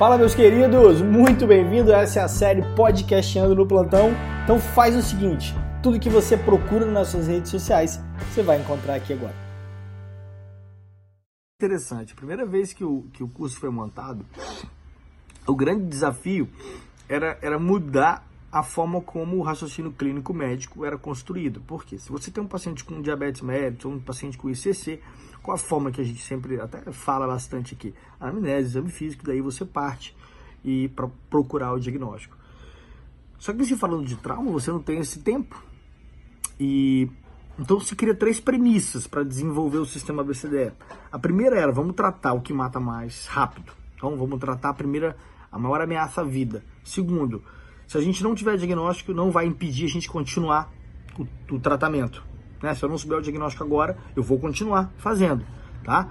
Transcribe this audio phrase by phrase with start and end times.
[0.00, 1.02] Fala, meus queridos!
[1.02, 1.92] Muito bem-vindo.
[1.92, 4.12] Essa é a série Podcastando no Plantão.
[4.42, 8.00] Então faz o seguinte, tudo que você procura nas suas redes sociais,
[8.32, 9.34] você vai encontrar aqui agora.
[11.60, 12.14] Interessante.
[12.14, 14.24] A primeira vez que o, que o curso foi montado,
[15.46, 16.48] o grande desafio
[17.06, 21.60] era, era mudar a forma como o raciocínio clínico médico era construído.
[21.60, 21.98] Por quê?
[21.98, 25.00] Se você tem um paciente com diabetes mellitus ou um paciente com ICC,
[25.42, 27.94] qual a forma que a gente sempre até fala bastante aqui?
[28.18, 30.16] Anamnese, exame físico, daí você parte
[30.64, 32.36] e para procurar o diagnóstico.
[33.38, 35.62] Só que se falando de trauma, você não tem esse tempo.
[36.58, 37.08] E
[37.58, 40.72] então se cria três premissas para desenvolver o sistema BCDE.
[41.10, 43.72] A primeira era, vamos tratar o que mata mais rápido.
[43.96, 45.16] Então vamos tratar a primeira
[45.50, 46.64] a maior ameaça à vida.
[46.84, 47.42] Segundo,
[47.90, 50.72] se a gente não tiver diagnóstico, não vai impedir a gente continuar
[51.18, 52.22] o, o tratamento.
[52.62, 52.72] Né?
[52.72, 55.44] Se eu não souber o diagnóstico agora, eu vou continuar fazendo,
[55.82, 56.08] tá?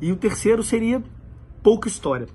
[0.00, 1.00] E o terceiro seria
[1.62, 2.26] pouca história.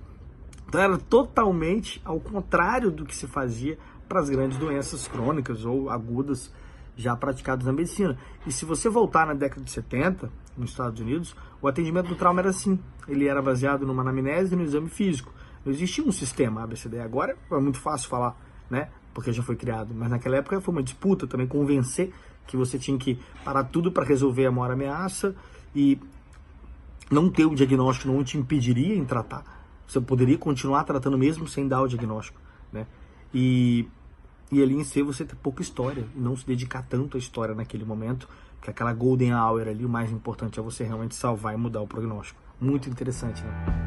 [0.66, 3.78] Então era totalmente ao contrário do que se fazia
[4.08, 6.50] para as grandes doenças crônicas ou agudas
[6.96, 8.18] já praticadas na medicina.
[8.46, 12.40] E se você voltar na década de 70, nos Estados Unidos, o atendimento do trauma
[12.40, 12.80] era assim.
[13.06, 15.34] Ele era baseado numa anamnese e no exame físico.
[15.66, 17.02] Não existia um sistema ABCD.
[17.02, 18.90] Agora é muito fácil falar, né?
[19.14, 19.94] Porque já foi criado.
[19.94, 22.14] Mas naquela época foi uma disputa também convencer
[22.46, 25.36] que você tinha que parar tudo para resolver a maior ameaça
[25.76, 26.00] e
[27.12, 29.44] não ter o diagnóstico não te impediria em tratar.
[29.88, 32.40] Você poderia continuar tratando mesmo sem dar o diagnóstico,
[32.72, 32.86] né?
[33.34, 33.88] E,
[34.52, 37.86] e ali em si você ter pouca história não se dedicar tanto à história naquele
[37.86, 38.28] momento,
[38.62, 41.88] que aquela golden hour ali, o mais importante é você realmente salvar e mudar o
[41.88, 42.40] prognóstico.
[42.59, 43.87] Muito interessante, né?